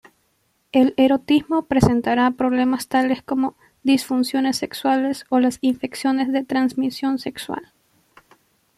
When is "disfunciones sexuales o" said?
3.83-5.39